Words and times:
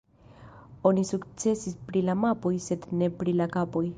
Oni 0.91 1.03
sukcesis 1.09 1.77
pri 1.91 2.03
la 2.09 2.17
mapoj 2.23 2.53
sed 2.69 2.91
ne 3.03 3.13
pri 3.21 3.37
la 3.43 3.51
kapoj. 3.59 3.87